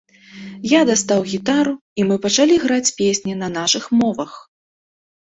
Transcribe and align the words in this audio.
Я 0.69 0.79
дастаў 0.89 1.19
гітару, 1.33 1.73
і 2.01 2.05
мы 2.11 2.15
пачалі 2.23 2.55
граць 2.63 2.93
песні 3.01 3.33
на 3.43 3.47
нашых 3.57 3.85
мовах. 3.99 4.31